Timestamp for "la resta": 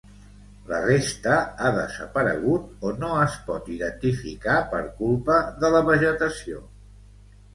0.69-1.33